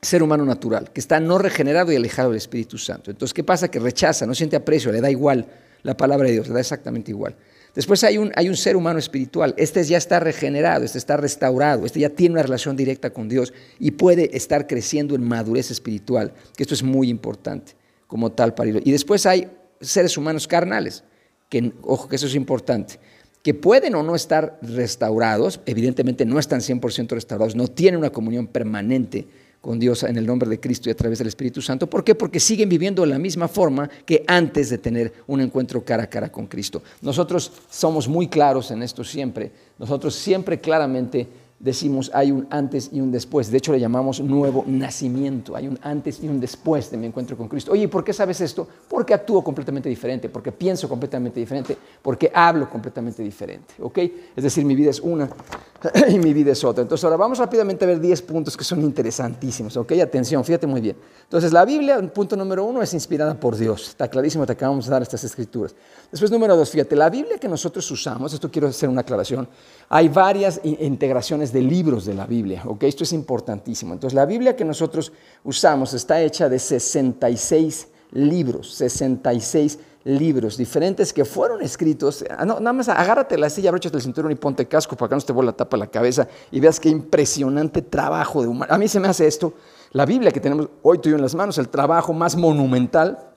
ser 0.02 0.22
humano 0.22 0.44
natural, 0.44 0.92
que 0.92 1.00
está 1.00 1.18
no 1.18 1.38
regenerado 1.38 1.92
y 1.92 1.96
alejado 1.96 2.28
del 2.28 2.36
Espíritu 2.36 2.76
Santo. 2.76 3.10
Entonces, 3.10 3.32
¿qué 3.32 3.42
pasa? 3.42 3.70
Que 3.70 3.78
rechaza, 3.78 4.26
no 4.26 4.34
siente 4.34 4.54
aprecio, 4.54 4.92
le 4.92 5.00
da 5.00 5.10
igual 5.10 5.46
la 5.82 5.96
palabra 5.96 6.26
de 6.26 6.34
Dios, 6.34 6.46
le 6.46 6.52
da 6.52 6.60
exactamente 6.60 7.10
igual. 7.10 7.34
Después 7.74 8.04
hay 8.04 8.18
un, 8.18 8.32
hay 8.36 8.50
un 8.50 8.56
ser 8.58 8.76
humano 8.76 8.98
espiritual, 8.98 9.54
este 9.56 9.82
ya 9.82 9.96
está 9.96 10.20
regenerado, 10.20 10.84
este 10.84 10.98
está 10.98 11.16
restaurado, 11.16 11.86
este 11.86 12.00
ya 12.00 12.10
tiene 12.10 12.34
una 12.34 12.42
relación 12.42 12.76
directa 12.76 13.14
con 13.14 13.30
Dios 13.30 13.54
y 13.78 13.92
puede 13.92 14.36
estar 14.36 14.66
creciendo 14.66 15.14
en 15.14 15.26
madurez 15.26 15.70
espiritual, 15.70 16.34
que 16.54 16.64
esto 16.64 16.74
es 16.74 16.82
muy 16.82 17.08
importante 17.08 17.72
como 18.06 18.30
tal 18.30 18.52
para 18.52 18.68
Y 18.68 18.92
después 18.92 19.24
hay 19.24 19.48
seres 19.82 20.16
humanos 20.16 20.48
carnales, 20.48 21.04
que, 21.48 21.72
ojo 21.82 22.08
que 22.08 22.16
eso 22.16 22.26
es 22.26 22.34
importante, 22.34 22.98
que 23.42 23.54
pueden 23.54 23.94
o 23.94 24.02
no 24.02 24.14
estar 24.14 24.58
restaurados, 24.62 25.60
evidentemente 25.66 26.24
no 26.24 26.38
están 26.38 26.60
100% 26.60 27.10
restaurados, 27.10 27.54
no 27.54 27.68
tienen 27.68 27.98
una 27.98 28.10
comunión 28.10 28.46
permanente 28.46 29.26
con 29.60 29.78
Dios 29.78 30.02
en 30.02 30.16
el 30.16 30.26
nombre 30.26 30.48
de 30.48 30.58
Cristo 30.58 30.88
y 30.88 30.92
a 30.92 30.96
través 30.96 31.18
del 31.18 31.28
Espíritu 31.28 31.62
Santo. 31.62 31.88
¿Por 31.88 32.02
qué? 32.02 32.16
Porque 32.16 32.40
siguen 32.40 32.68
viviendo 32.68 33.02
de 33.02 33.08
la 33.08 33.18
misma 33.18 33.46
forma 33.46 33.88
que 34.04 34.24
antes 34.26 34.70
de 34.70 34.78
tener 34.78 35.12
un 35.28 35.40
encuentro 35.40 35.84
cara 35.84 36.02
a 36.02 36.10
cara 36.10 36.32
con 36.32 36.48
Cristo. 36.48 36.82
Nosotros 37.00 37.52
somos 37.70 38.08
muy 38.08 38.26
claros 38.26 38.72
en 38.72 38.82
esto 38.82 39.04
siempre. 39.04 39.52
Nosotros 39.78 40.16
siempre 40.16 40.60
claramente 40.60 41.28
decimos 41.62 42.10
hay 42.12 42.32
un 42.32 42.46
antes 42.50 42.90
y 42.92 43.00
un 43.00 43.10
después. 43.12 43.50
De 43.50 43.58
hecho, 43.58 43.72
le 43.72 43.80
llamamos 43.80 44.20
nuevo 44.20 44.64
nacimiento. 44.66 45.54
Hay 45.56 45.68
un 45.68 45.78
antes 45.80 46.22
y 46.22 46.28
un 46.28 46.40
después 46.40 46.90
de 46.90 46.96
mi 46.96 47.06
encuentro 47.06 47.36
con 47.36 47.48
Cristo. 47.48 47.72
Oye, 47.72 47.88
¿por 47.88 48.02
qué 48.04 48.12
sabes 48.12 48.40
esto? 48.40 48.66
Porque 48.88 49.14
actúo 49.14 49.42
completamente 49.42 49.88
diferente, 49.88 50.28
porque 50.28 50.50
pienso 50.50 50.88
completamente 50.88 51.38
diferente, 51.38 51.78
porque 52.02 52.30
hablo 52.34 52.68
completamente 52.68 53.22
diferente. 53.22 53.74
¿Ok? 53.80 53.98
Es 54.36 54.42
decir, 54.42 54.64
mi 54.64 54.74
vida 54.74 54.90
es 54.90 55.00
una 55.00 55.30
y 56.08 56.18
mi 56.18 56.32
vida 56.32 56.52
es 56.52 56.64
otra. 56.64 56.82
Entonces, 56.82 57.04
ahora 57.04 57.16
vamos 57.16 57.38
rápidamente 57.38 57.84
a 57.84 57.88
ver 57.88 58.00
10 58.00 58.22
puntos 58.22 58.56
que 58.56 58.64
son 58.64 58.82
interesantísimos. 58.82 59.76
¿Ok? 59.76 59.92
Atención, 59.92 60.44
fíjate 60.44 60.66
muy 60.66 60.80
bien. 60.80 60.96
Entonces, 61.22 61.52
la 61.52 61.64
Biblia, 61.64 62.00
punto 62.12 62.36
número 62.36 62.64
uno, 62.64 62.82
es 62.82 62.92
inspirada 62.92 63.38
por 63.38 63.56
Dios. 63.56 63.90
Está 63.90 64.08
clarísimo, 64.08 64.44
te 64.44 64.52
acabamos 64.52 64.86
de 64.86 64.90
dar 64.90 65.02
estas 65.02 65.22
escrituras. 65.22 65.74
Después, 66.10 66.30
número 66.30 66.56
dos, 66.56 66.70
fíjate, 66.70 66.96
la 66.96 67.08
Biblia 67.08 67.38
que 67.38 67.48
nosotros 67.48 67.88
usamos, 67.90 68.32
esto 68.34 68.50
quiero 68.50 68.66
hacer 68.66 68.88
una 68.88 69.02
aclaración, 69.02 69.48
hay 69.88 70.08
varias 70.08 70.60
integraciones 70.64 71.51
de 71.52 71.62
libros 71.62 72.04
de 72.04 72.14
la 72.14 72.26
Biblia, 72.26 72.62
¿ok? 72.66 72.84
Esto 72.84 73.04
es 73.04 73.12
importantísimo. 73.12 73.92
Entonces, 73.94 74.14
la 74.14 74.26
Biblia 74.26 74.56
que 74.56 74.64
nosotros 74.64 75.12
usamos 75.44 75.94
está 75.94 76.20
hecha 76.20 76.48
de 76.48 76.58
66 76.58 77.88
libros, 78.12 78.74
66 78.74 79.78
libros 80.04 80.56
diferentes 80.56 81.12
que 81.12 81.24
fueron 81.24 81.62
escritos. 81.62 82.24
Ah, 82.30 82.44
no, 82.44 82.58
nada 82.58 82.72
más 82.72 82.88
agárrate 82.88 83.38
la 83.38 83.48
silla, 83.48 83.70
abróchate 83.70 83.96
el 83.96 84.02
cinturón 84.02 84.32
y 84.32 84.34
ponte 84.34 84.66
casco 84.66 84.96
para 84.96 85.10
que 85.10 85.14
no 85.14 85.20
te 85.20 85.32
vuelva 85.32 85.52
la 85.52 85.56
tapa 85.56 85.76
la 85.76 85.86
cabeza 85.86 86.26
y 86.50 86.60
veas 86.60 86.80
qué 86.80 86.88
impresionante 86.88 87.82
trabajo 87.82 88.42
de 88.42 88.48
humanidad. 88.48 88.74
A 88.74 88.78
mí 88.78 88.88
se 88.88 89.00
me 89.00 89.08
hace 89.08 89.26
esto, 89.26 89.54
la 89.92 90.04
Biblia 90.04 90.30
que 90.30 90.40
tenemos 90.40 90.68
hoy 90.82 90.98
tú 90.98 91.08
y 91.08 91.12
yo 91.12 91.16
en 91.16 91.22
las 91.22 91.34
manos, 91.34 91.58
el 91.58 91.68
trabajo 91.68 92.12
más 92.12 92.36
monumental 92.36 93.32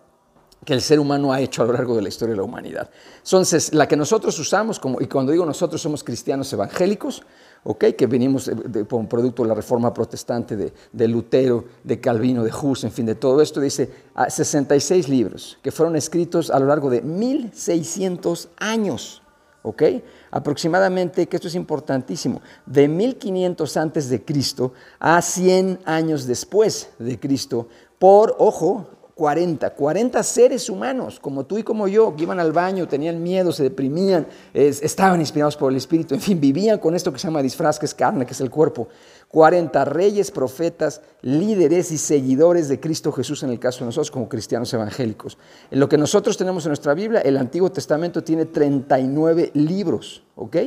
que 0.66 0.74
el 0.74 0.82
ser 0.82 1.00
humano 1.00 1.32
ha 1.32 1.40
hecho 1.40 1.62
a 1.62 1.66
lo 1.66 1.74
largo 1.74 1.96
de 1.96 2.02
la 2.02 2.10
historia 2.10 2.32
de 2.32 2.38
la 2.38 2.44
humanidad. 2.44 2.90
Entonces, 3.24 3.74
la 3.74 3.88
que 3.88 3.96
nosotros 3.96 4.38
usamos, 4.40 4.80
como, 4.80 5.00
y 5.00 5.06
cuando 5.06 5.32
digo 5.32 5.46
nosotros 5.46 5.80
somos 5.80 6.04
cristianos 6.04 6.52
evangélicos, 6.52 7.22
okay, 7.66 7.94
que 7.94 8.08
venimos 8.08 8.48
un 8.48 9.08
producto 9.08 9.44
de 9.44 9.50
la 9.50 9.56
reforma 9.56 9.94
protestante 9.94 10.56
de, 10.56 10.72
de, 10.94 11.08
Lutero, 11.08 11.66
de 11.84 12.00
Calvino, 12.00 12.44
de 12.44 12.54
Hus, 12.54 12.84
en 12.84 12.92
fin, 12.92 13.06
de 13.06 13.16
todo 13.16 13.42
esto, 13.42 13.60
dice 13.60 13.92
66 14.30 15.10
libros 15.10 15.58
que 15.62 15.72
fueron 15.72 15.96
escritos 15.96 16.50
a 16.50 16.60
lo 16.60 16.68
largo 16.68 16.90
de 16.90 17.02
1600 17.02 18.50
años. 18.58 19.22
¿ok? 19.64 19.84
Aproximadamente, 20.30 21.26
que 21.28 21.38
esto 21.38 21.48
es 21.48 21.56
importantísimo, 21.56 22.42
de 22.68 22.88
1500 22.88 23.78
antes 23.78 24.10
de 24.10 24.24
Cristo 24.24 24.74
a 25.00 25.22
100 25.22 25.80
años 25.86 26.28
después 26.28 26.92
de 27.00 27.20
Cristo, 27.20 27.68
por, 27.98 28.36
ojo, 28.38 28.88
40, 29.16 29.70
40 29.70 30.24
seres 30.24 30.70
humanos, 30.70 31.22
como 31.22 31.46
tú 31.46 31.58
y 31.58 31.64
como 31.64 31.88
yo, 31.88 32.14
que 32.18 32.24
iban 32.24 32.38
al 32.38 32.52
baño, 32.52 32.86
tenían 32.86 33.24
miedo, 33.24 33.54
se 33.54 33.64
deprimían, 33.64 34.28
estaban 34.54 35.22
inspirados 35.22 35.56
por 35.56 35.72
el 35.72 35.78
Espíritu, 35.78 36.14
en 36.16 36.22
fin, 36.22 36.40
vivían 36.40 36.80
con 36.80 36.94
esto 36.96 37.14
que 37.14 37.20
se 37.20 37.28
llama 37.28 37.42
disfraz, 37.42 37.80
que 37.80 37.86
es 37.86 37.94
carne, 37.94 38.26
que 38.26 38.34
es 38.34 38.42
el 38.42 38.50
cuerpo. 38.50 38.90
40 39.30 39.86
reyes, 39.86 40.32
profetas, 40.32 41.02
líderes 41.22 41.92
y 41.92 41.98
seguidores 41.98 42.68
de 42.68 42.82
Cristo 42.82 43.14
Jesús 43.14 43.42
en 43.44 43.52
el 43.52 43.60
caso 43.60 43.80
de 43.80 43.86
nosotros 43.86 44.12
como 44.12 44.28
cristianos 44.28 44.74
evangélicos. 44.74 45.38
En 45.72 45.80
lo 45.80 45.88
que 45.88 45.98
nosotros 45.98 46.36
tenemos 46.36 46.66
en 46.66 46.70
nuestra 46.70 46.94
Biblia, 46.94 47.22
el 47.22 47.38
Antiguo 47.38 47.72
Testamento 47.72 48.22
tiene 48.22 48.46
39 48.46 49.52
libros, 49.54 50.24
¿ok? 50.36 50.58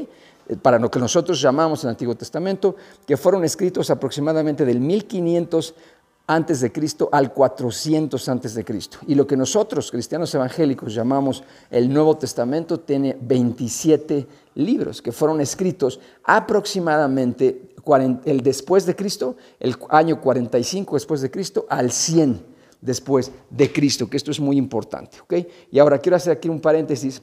Para 0.62 0.78
lo 0.78 0.90
que 0.90 0.98
nosotros 0.98 1.38
llamamos 1.40 1.84
el 1.84 1.90
Antiguo 1.90 2.14
Testamento, 2.14 2.76
que 3.06 3.18
fueron 3.18 3.44
escritos 3.44 3.90
aproximadamente 3.90 4.64
del 4.64 4.80
1500 4.80 5.74
antes 6.28 6.60
de 6.60 6.70
Cristo 6.70 7.08
al 7.10 7.32
400 7.32 8.28
antes 8.28 8.54
de 8.54 8.64
Cristo. 8.64 8.98
Y 9.06 9.14
lo 9.14 9.26
que 9.26 9.36
nosotros, 9.36 9.90
cristianos 9.90 10.32
evangélicos, 10.34 10.94
llamamos 10.94 11.42
el 11.70 11.92
Nuevo 11.92 12.16
Testamento, 12.18 12.78
tiene 12.78 13.16
27 13.18 14.26
libros 14.54 15.00
que 15.00 15.10
fueron 15.10 15.40
escritos 15.40 15.98
aproximadamente 16.24 17.70
el 18.26 18.42
después 18.42 18.84
de 18.84 18.94
Cristo, 18.94 19.36
el 19.58 19.74
año 19.88 20.20
45 20.20 20.96
después 20.96 21.22
de 21.22 21.30
Cristo, 21.30 21.66
al 21.70 21.90
100 21.90 22.44
después 22.82 23.32
de 23.48 23.72
Cristo, 23.72 24.10
que 24.10 24.18
esto 24.18 24.30
es 24.30 24.38
muy 24.38 24.58
importante. 24.58 25.16
Y 25.70 25.78
ahora 25.78 25.98
quiero 25.98 26.16
hacer 26.16 26.34
aquí 26.36 26.50
un 26.50 26.60
paréntesis. 26.60 27.22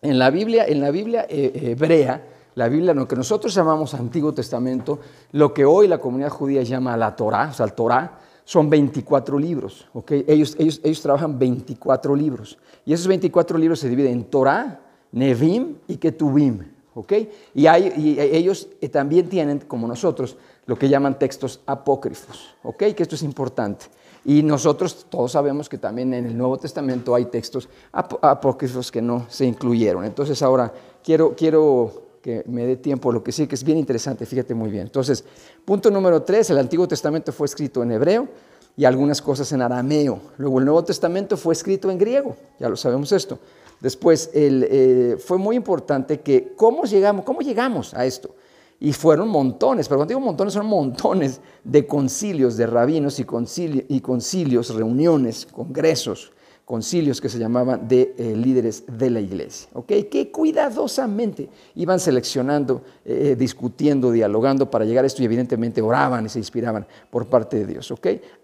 En 0.00 0.18
la 0.18 0.30
Biblia, 0.30 0.64
en 0.66 0.80
la 0.80 0.90
Biblia 0.90 1.26
eh, 1.28 1.52
hebrea, 1.54 2.26
la 2.54 2.68
Biblia, 2.68 2.94
lo 2.94 3.08
que 3.08 3.16
nosotros 3.16 3.54
llamamos 3.54 3.94
Antiguo 3.94 4.32
Testamento, 4.32 4.98
lo 5.32 5.54
que 5.54 5.64
hoy 5.64 5.88
la 5.88 5.98
comunidad 5.98 6.30
judía 6.30 6.62
llama 6.62 6.96
la 6.96 7.16
Torah, 7.16 7.48
o 7.50 7.52
sea, 7.54 7.66
el 7.66 7.72
Torah, 7.72 8.18
son 8.44 8.68
24 8.68 9.38
libros. 9.38 9.88
¿okay? 9.92 10.24
Ellos, 10.26 10.56
ellos, 10.58 10.80
ellos 10.82 11.00
trabajan 11.00 11.38
24 11.38 12.14
libros. 12.14 12.58
Y 12.84 12.92
esos 12.92 13.06
24 13.06 13.56
libros 13.58 13.80
se 13.80 13.88
dividen 13.88 14.12
en 14.12 14.24
Torah, 14.24 14.80
Nevim 15.12 15.76
y 15.88 15.96
Ketuvim. 15.96 16.64
¿okay? 16.94 17.30
Y, 17.54 17.66
hay, 17.66 17.92
y 17.96 18.20
ellos 18.20 18.68
eh, 18.80 18.88
también 18.88 19.28
tienen, 19.28 19.60
como 19.60 19.86
nosotros, 19.86 20.36
lo 20.66 20.76
que 20.76 20.88
llaman 20.88 21.18
textos 21.18 21.60
apócrifos. 21.66 22.54
¿okay? 22.62 22.94
Que 22.94 23.02
esto 23.02 23.14
es 23.14 23.22
importante. 23.22 23.86
Y 24.24 24.42
nosotros 24.42 25.06
todos 25.08 25.32
sabemos 25.32 25.68
que 25.68 25.78
también 25.78 26.14
en 26.14 26.26
el 26.26 26.36
Nuevo 26.36 26.56
Testamento 26.56 27.14
hay 27.14 27.24
textos 27.24 27.68
apócrifos 27.90 28.92
que 28.92 29.02
no 29.02 29.26
se 29.28 29.46
incluyeron. 29.46 30.04
Entonces 30.04 30.40
ahora 30.42 30.72
quiero, 31.02 31.34
quiero 31.34 32.11
que 32.22 32.44
me 32.46 32.64
dé 32.64 32.76
tiempo, 32.76 33.12
lo 33.12 33.22
que 33.22 33.32
sí 33.32 33.46
que 33.46 33.56
es 33.56 33.64
bien 33.64 33.78
interesante, 33.78 34.24
fíjate 34.24 34.54
muy 34.54 34.70
bien. 34.70 34.84
Entonces, 34.84 35.24
punto 35.64 35.90
número 35.90 36.22
tres, 36.22 36.48
el 36.50 36.58
Antiguo 36.58 36.86
Testamento 36.86 37.32
fue 37.32 37.46
escrito 37.46 37.82
en 37.82 37.90
hebreo 37.90 38.28
y 38.76 38.84
algunas 38.84 39.20
cosas 39.20 39.50
en 39.52 39.60
arameo. 39.60 40.20
Luego 40.38 40.60
el 40.60 40.64
Nuevo 40.64 40.84
Testamento 40.84 41.36
fue 41.36 41.52
escrito 41.52 41.90
en 41.90 41.98
griego, 41.98 42.36
ya 42.60 42.68
lo 42.68 42.76
sabemos 42.76 43.10
esto. 43.12 43.38
Después 43.80 44.30
eh, 44.32 45.16
fue 45.18 45.36
muy 45.36 45.56
importante 45.56 46.20
que 46.20 46.54
cómo 46.56 46.84
llegamos, 46.84 47.24
cómo 47.24 47.40
llegamos 47.40 47.92
a 47.94 48.06
esto. 48.06 48.34
Y 48.78 48.92
fueron 48.92 49.28
montones, 49.28 49.88
pero 49.88 49.98
cuando 49.98 50.10
digo 50.10 50.20
montones 50.20 50.54
son 50.54 50.66
montones 50.66 51.40
de 51.62 51.86
concilios 51.86 52.56
de 52.56 52.66
rabinos 52.66 53.18
y, 53.20 53.26
y 53.88 54.00
concilios, 54.00 54.74
reuniones, 54.74 55.46
congresos, 55.46 56.32
concilios 56.64 57.20
que 57.20 57.28
se 57.28 57.38
llamaban 57.38 57.88
de 57.88 58.14
eh, 58.16 58.36
líderes 58.36 58.84
de 58.86 59.10
la 59.10 59.20
iglesia. 59.20 59.68
Que 59.86 60.30
cuidadosamente 60.30 61.48
iban 61.74 61.98
seleccionando, 61.98 62.82
eh, 63.04 63.30
eh, 63.32 63.36
discutiendo, 63.36 64.10
dialogando 64.10 64.70
para 64.70 64.84
llegar 64.84 65.04
a 65.04 65.06
esto 65.06 65.22
y 65.22 65.24
evidentemente 65.24 65.82
oraban 65.82 66.26
y 66.26 66.28
se 66.28 66.38
inspiraban 66.38 66.86
por 67.10 67.26
parte 67.26 67.58
de 67.58 67.66
Dios. 67.66 67.92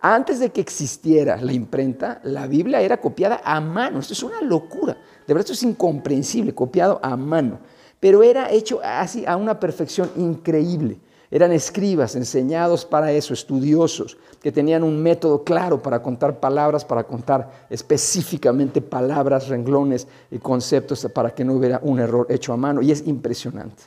Antes 0.01 0.41
de 0.41 0.51
que 0.51 0.61
existiera 0.61 1.37
la 1.41 1.53
imprenta, 1.53 2.21
la 2.25 2.47
Biblia 2.47 2.81
era 2.81 3.01
copiada 3.01 3.41
a 3.45 3.61
mano, 3.61 4.01
esto 4.01 4.13
es 4.13 4.23
una 4.23 4.43
locura, 4.43 4.95
de 5.27 5.35
verdad 5.35 5.41
esto 5.41 5.53
es 5.53 5.63
incomprensible, 5.63 6.55
copiado 6.55 6.99
a 7.03 7.17
mano, 7.17 7.61
pero 8.01 8.23
era 8.23 8.51
hecho 8.51 8.81
así 8.83 9.25
a 9.27 9.37
una 9.37 9.59
perfección 9.59 10.11
increíble. 10.17 10.99
Eran 11.31 11.53
escribas 11.53 12.17
enseñados 12.17 12.87
para 12.87 13.13
eso, 13.13 13.35
estudiosos, 13.35 14.17
que 14.41 14.51
tenían 14.51 14.83
un 14.83 15.03
método 15.03 15.45
claro 15.45 15.83
para 15.83 16.01
contar 16.03 16.41
palabras, 16.41 16.85
para 16.85 17.05
contar 17.05 17.67
específicamente 17.69 18.81
palabras, 18.81 19.49
renglones 19.49 20.07
y 20.31 20.39
conceptos 20.39 21.07
para 21.13 21.35
que 21.35 21.45
no 21.45 21.55
hubiera 21.55 21.81
un 21.83 22.01
error 22.01 22.27
hecho 22.31 22.53
a 22.53 22.57
mano. 22.57 22.81
Y 22.81 22.93
es 22.93 23.07
impresionante. 23.07 23.83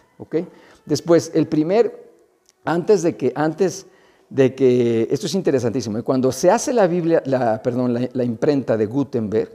Después, 0.85 1.31
el 1.33 1.47
primer, 1.47 2.11
antes 2.63 3.01
de 3.01 3.17
que, 3.17 3.31
antes 3.35 3.87
de 4.29 4.53
que, 4.53 5.07
esto 5.09 5.25
es 5.25 5.33
interesantísimo, 5.33 6.03
cuando 6.03 6.31
se 6.31 6.51
hace 6.51 6.73
la 6.73 6.85
Biblia, 6.85 7.23
la, 7.25 7.61
perdón, 7.61 8.09
la 8.13 8.23
imprenta 8.23 8.77
de 8.77 8.85
Gutenberg, 8.85 9.49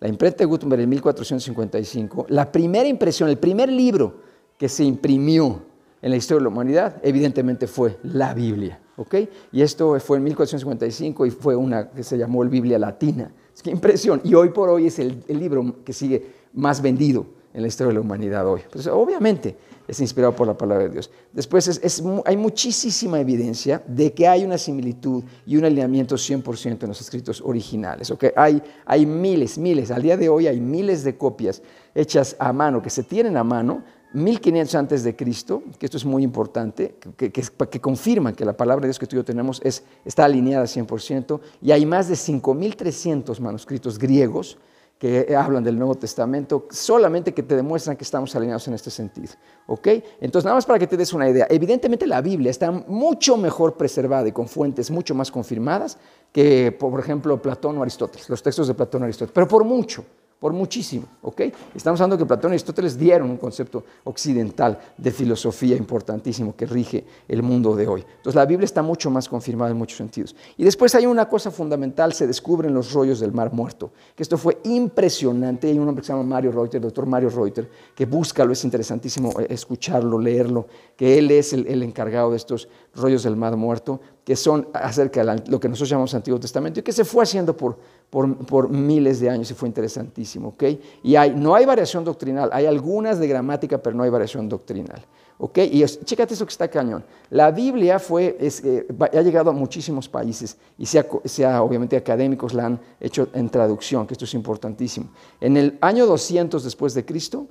la 0.00 0.08
imprenta 0.08 0.38
de 0.38 0.44
Gutenberg 0.46 0.82
en 0.82 0.88
1455, 0.88 2.26
la 2.30 2.50
primera 2.50 2.88
impresión, 2.88 3.28
el 3.28 3.38
primer 3.38 3.70
libro 3.70 4.28
que 4.56 4.68
se 4.68 4.84
imprimió 4.84 5.62
en 6.00 6.10
la 6.10 6.16
historia 6.16 6.38
de 6.38 6.44
la 6.44 6.48
humanidad, 6.50 6.96
evidentemente 7.02 7.66
fue 7.66 7.98
la 8.02 8.34
Biblia. 8.34 8.80
¿ok? 8.96 9.14
Y 9.52 9.62
esto 9.62 9.98
fue 10.00 10.18
en 10.18 10.24
1455 10.24 11.26
y 11.26 11.30
fue 11.30 11.56
una 11.56 11.88
que 11.90 12.02
se 12.02 12.18
llamó 12.18 12.42
el 12.42 12.48
Biblia 12.48 12.78
Latina. 12.78 13.32
Es 13.54 13.66
impresión. 13.66 14.20
Y 14.24 14.34
hoy 14.34 14.50
por 14.50 14.68
hoy 14.68 14.86
es 14.86 14.98
el, 14.98 15.24
libro 15.28 15.82
que 15.84 15.92
sigue 15.92 16.26
más 16.52 16.82
vendido 16.82 17.26
en 17.54 17.62
la 17.62 17.68
historia 17.68 17.88
de 17.88 17.94
la 17.94 18.00
humanidad 18.00 18.46
hoy. 18.46 18.60
Pues 18.70 18.86
obviamente 18.86 19.56
es 19.86 20.00
inspirado 20.00 20.36
por 20.36 20.46
la 20.46 20.56
palabra 20.56 20.84
de 20.84 20.90
Dios. 20.90 21.10
Después 21.32 21.80
hay 22.24 22.36
muchísima 22.36 23.18
evidencia 23.18 23.82
de 23.86 24.12
que 24.12 24.28
hay 24.28 24.44
una 24.44 24.58
similitud 24.58 25.24
y 25.46 25.56
un 25.56 25.64
alineamiento 25.64 26.16
100% 26.16 26.82
en 26.82 26.88
los 26.88 27.00
escritos 27.00 27.40
originales. 27.40 28.10
¿ok? 28.10 28.26
Hay, 28.36 28.62
hay 28.84 29.06
miles, 29.06 29.58
miles, 29.58 29.90
al 29.90 30.02
día 30.02 30.16
de 30.16 30.28
hoy 30.28 30.46
hay 30.46 30.60
miles 30.60 31.04
de 31.04 31.16
copias 31.16 31.62
hechas 31.94 32.36
a 32.38 32.52
mano, 32.52 32.82
que 32.82 32.90
se 32.90 33.02
tienen 33.02 33.36
a 33.36 33.44
mano 33.44 33.82
1500 34.12 34.74
antes 34.74 35.04
de 35.04 35.14
Cristo, 35.14 35.62
que 35.78 35.86
esto 35.86 35.98
es 35.98 36.04
muy 36.04 36.22
importante, 36.22 36.94
que, 37.16 37.30
que, 37.30 37.80
confirman 37.80 38.34
que 38.34 38.44
la 38.44 38.56
palabra 38.56 38.82
de 38.82 38.88
Dios 38.88 38.98
que 38.98 39.06
tú 39.06 39.16
y 39.16 39.18
yo 39.18 39.24
tenemos 39.24 39.60
es, 39.62 39.84
está 40.04 40.24
alineada 40.24 40.64
100%, 40.64 41.40
y 41.60 41.72
hay 41.72 41.84
más 41.84 42.08
de 42.08 42.16
5300 42.16 43.40
manuscritos 43.40 43.98
griegos 43.98 44.58
que 44.98 45.36
hablan 45.36 45.62
del 45.62 45.78
Nuevo 45.78 45.94
Testamento, 45.94 46.66
solamente 46.70 47.32
que 47.32 47.44
te 47.44 47.54
demuestran 47.54 47.96
que 47.96 48.02
estamos 48.02 48.34
alineados 48.34 48.66
en 48.66 48.74
este 48.74 48.90
sentido. 48.90 49.34
¿Ok? 49.66 49.86
Entonces, 50.20 50.44
nada 50.44 50.56
más 50.56 50.66
para 50.66 50.78
que 50.78 50.88
te 50.88 50.96
des 50.96 51.12
una 51.12 51.28
idea, 51.28 51.46
evidentemente 51.48 52.06
la 52.06 52.20
Biblia 52.20 52.50
está 52.50 52.70
mucho 52.72 53.36
mejor 53.36 53.76
preservada 53.76 54.26
y 54.26 54.32
con 54.32 54.48
fuentes 54.48 54.90
mucho 54.90 55.14
más 55.14 55.30
confirmadas 55.30 55.98
que, 56.32 56.72
por 56.72 56.98
ejemplo, 56.98 57.40
Platón 57.40 57.78
o 57.78 57.82
Aristóteles, 57.82 58.28
los 58.28 58.42
textos 58.42 58.66
de 58.66 58.74
Platón 58.74 59.02
o 59.02 59.04
Aristóteles, 59.04 59.32
pero 59.32 59.46
por 59.46 59.64
mucho 59.64 60.04
por 60.38 60.52
muchísimo, 60.52 61.06
¿ok? 61.22 61.42
Estamos 61.74 62.00
hablando 62.00 62.16
que 62.16 62.24
Platón 62.24 62.52
y 62.52 62.54
Aristóteles 62.54 62.96
dieron 62.96 63.30
un 63.30 63.38
concepto 63.38 63.84
occidental 64.04 64.78
de 64.96 65.10
filosofía 65.10 65.76
importantísimo 65.76 66.54
que 66.54 66.64
rige 66.64 67.04
el 67.26 67.42
mundo 67.42 67.74
de 67.74 67.88
hoy. 67.88 68.04
Entonces 68.16 68.36
la 68.36 68.46
Biblia 68.46 68.64
está 68.64 68.82
mucho 68.82 69.10
más 69.10 69.28
confirmada 69.28 69.72
en 69.72 69.76
muchos 69.76 69.98
sentidos. 69.98 70.36
Y 70.56 70.64
después 70.64 70.94
hay 70.94 71.06
una 71.06 71.28
cosa 71.28 71.50
fundamental, 71.50 72.12
se 72.12 72.26
descubren 72.26 72.72
los 72.72 72.92
rollos 72.92 73.18
del 73.18 73.32
Mar 73.32 73.52
Muerto, 73.52 73.90
que 74.14 74.22
esto 74.22 74.38
fue 74.38 74.58
impresionante. 74.64 75.68
Hay 75.68 75.78
un 75.78 75.88
hombre 75.88 76.02
que 76.02 76.06
se 76.06 76.12
llama 76.12 76.24
Mario 76.24 76.52
Reuter, 76.52 76.76
el 76.76 76.82
doctor 76.82 77.06
Mario 77.06 77.30
Reuter, 77.30 77.68
que 77.96 78.06
búscalo, 78.06 78.52
es 78.52 78.62
interesantísimo 78.64 79.40
eh, 79.40 79.46
escucharlo, 79.50 80.20
leerlo, 80.20 80.68
que 80.96 81.18
él 81.18 81.32
es 81.32 81.52
el, 81.52 81.66
el 81.66 81.82
encargado 81.82 82.30
de 82.30 82.36
estos 82.36 82.68
rollos 82.94 83.24
del 83.24 83.34
Mar 83.34 83.56
Muerto, 83.56 84.00
que 84.28 84.36
son 84.36 84.68
acerca 84.74 85.24
de 85.24 85.42
lo 85.50 85.58
que 85.58 85.70
nosotros 85.70 85.88
llamamos 85.88 86.12
Antiguo 86.12 86.38
Testamento 86.38 86.80
y 86.80 86.82
que 86.82 86.92
se 86.92 87.02
fue 87.02 87.22
haciendo 87.22 87.56
por 87.56 87.78
por, 88.10 88.68
miles 88.68 89.20
de 89.20 89.30
años 89.30 89.50
y 89.50 89.54
fue 89.54 89.68
interesantísimo. 89.68 90.48
¿okay? 90.48 90.78
Y 91.02 91.16
no 91.34 91.54
hay 91.54 91.64
variación 91.64 92.04
doctrinal, 92.04 92.50
hay 92.52 92.66
algunas 92.66 93.18
de 93.18 93.26
gramática, 93.26 93.78
pero 93.78 93.96
no 93.96 94.02
hay 94.02 94.10
variación 94.10 94.46
doctrinal. 94.46 95.02
¿okay? 95.38 95.70
Y 95.72 95.82
chécate 95.84 96.34
eso 96.34 96.44
que 96.44 96.52
está 96.52 96.68
cañón. 96.68 97.02
La 97.30 97.50
Biblia 97.50 97.98
fue, 97.98 98.36
eh, 98.38 98.86
ha 99.00 99.22
llegado 99.22 99.48
a 99.48 99.52
muchísimos 99.52 100.10
países 100.10 100.58
y 100.76 100.84
sea, 100.84 101.06
sea, 101.24 101.62
obviamente 101.62 101.96
académicos 101.96 102.54
la 102.54 102.66
han 102.66 102.80
hecho 103.00 103.28
en 103.32 103.48
traducción, 103.48 104.06
que 104.06 104.14
esto 104.14 104.24
es 104.26 104.34
importantísimo. 104.34 105.08
En 105.40 105.56
el 105.56 105.78
año 105.80 106.06
200 106.06 106.64
después 106.64 106.92
de 106.92 107.04
Cristo, 107.04 107.46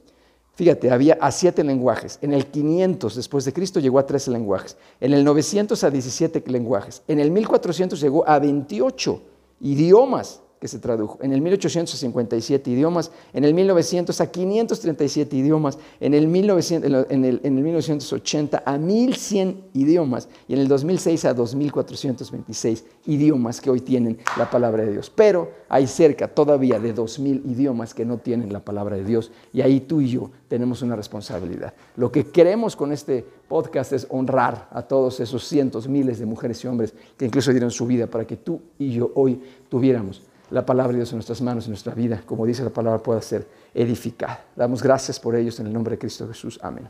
Fíjate, 0.57 0.89
había 0.89 1.19
a 1.21 1.31
siete 1.31 1.63
lenguajes. 1.63 2.17
En 2.23 2.33
el 2.33 2.47
500 2.47 3.15
después 3.15 3.45
de 3.45 3.53
Cristo 3.53 3.79
llegó 3.79 3.99
a 3.99 4.07
13 4.07 4.31
lenguajes. 4.31 4.75
En 4.99 5.13
el 5.13 5.23
900 5.23 5.83
a 5.83 5.91
17 5.91 6.43
lenguajes. 6.47 7.03
En 7.07 7.19
el 7.19 7.29
1400 7.29 8.01
llegó 8.01 8.27
a 8.27 8.39
28 8.39 9.21
idiomas 9.61 10.41
que 10.59 10.67
se 10.67 10.79
tradujo. 10.79 11.19
En 11.21 11.33
el 11.33 11.41
1857 11.41 12.71
idiomas, 12.71 13.11
en 13.33 13.43
el 13.43 13.53
1900 13.53 14.19
a 14.21 14.31
537 14.31 15.35
idiomas, 15.35 15.77
en 15.99 16.13
el, 16.13 16.27
1900, 16.27 17.07
en 17.09 17.25
el, 17.25 17.41
en 17.43 17.57
el 17.57 17.63
1980 17.63 18.63
a 18.65 18.77
1100 18.77 19.63
idiomas 19.73 20.27
y 20.47 20.53
en 20.53 20.59
el 20.59 20.67
2006 20.67 21.25
a 21.25 21.33
2426 21.33 22.85
idiomas 23.05 23.61
que 23.61 23.69
hoy 23.69 23.81
tienen 23.81 24.17
la 24.37 24.49
palabra 24.49 24.83
de 24.83 24.93
Dios. 24.93 25.11
Pero 25.13 25.51
hay 25.69 25.85
cerca 25.85 26.27
todavía 26.27 26.79
de 26.79 26.93
2000 26.93 27.43
idiomas 27.45 27.93
que 27.93 28.05
no 28.05 28.17
tienen 28.17 28.51
la 28.51 28.59
palabra 28.59 28.95
de 28.95 29.03
Dios 29.03 29.31
y 29.53 29.61
ahí 29.61 29.81
tú 29.81 30.01
y 30.01 30.09
yo 30.09 30.31
tenemos 30.47 30.81
una 30.81 30.95
responsabilidad. 30.95 31.73
Lo 31.95 32.11
que 32.11 32.25
queremos 32.25 32.75
con 32.75 32.91
este 32.91 33.23
podcast 33.47 33.93
es 33.93 34.07
honrar 34.09 34.67
a 34.71 34.81
todos 34.81 35.19
esos 35.19 35.47
cientos, 35.47 35.87
miles 35.87 36.19
de 36.19 36.25
mujeres 36.25 36.63
y 36.63 36.67
hombres 36.67 36.93
que 37.15 37.25
incluso 37.25 37.51
dieron 37.51 37.71
su 37.71 37.85
vida 37.85 38.07
para 38.07 38.25
que 38.25 38.37
tú 38.37 38.59
y 38.79 38.91
yo 38.91 39.11
hoy 39.15 39.41
tuviéramos 39.69 40.23
la 40.49 40.65
palabra 40.65 40.93
de 40.93 40.99
Dios 40.99 41.11
en 41.11 41.17
nuestras 41.17 41.41
manos, 41.41 41.65
en 41.65 41.71
nuestra 41.71 41.93
vida, 41.93 42.21
como 42.25 42.45
dice 42.45 42.63
la 42.63 42.69
palabra, 42.69 42.99
pueda 43.01 43.21
ser 43.21 43.47
edificada. 43.73 44.45
Damos 44.55 44.81
gracias 44.81 45.19
por 45.19 45.35
ellos 45.35 45.59
en 45.59 45.67
el 45.67 45.73
nombre 45.73 45.91
de 45.91 45.99
Cristo 45.99 46.27
Jesús. 46.27 46.59
Amén. 46.61 46.89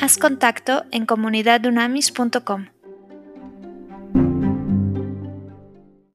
Haz 0.00 0.16
contacto 0.16 0.84
en 0.92 1.06
comunidadunamis.com. 1.06 2.77